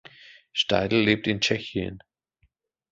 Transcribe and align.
Steidl 0.51 0.95
lebt 0.97 1.27
in 1.27 1.41
Tschechien. 1.41 2.01